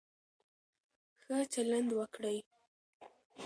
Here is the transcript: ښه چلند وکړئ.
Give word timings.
ښه 1.23 1.37
چلند 1.53 1.89
وکړئ. 1.99 2.37